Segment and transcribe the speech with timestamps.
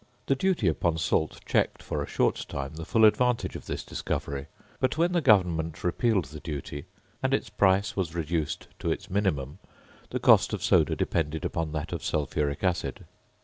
[0.25, 4.47] The duty upon salt checked, for a short time, the full advantage of this discovery;
[4.79, 6.85] but when the Government repealed the duty,
[7.21, 9.59] and its price was reduced to its minimum,
[10.09, 13.05] the cost of soda depended upon that of sulphuric acid.